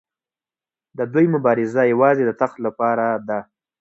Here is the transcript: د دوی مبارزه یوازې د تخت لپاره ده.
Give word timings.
د 0.97 0.99
دوی 1.13 1.25
مبارزه 1.35 1.81
یوازې 1.93 2.23
د 2.25 2.31
تخت 2.41 2.57
لپاره 2.65 3.05
ده. 3.27 3.39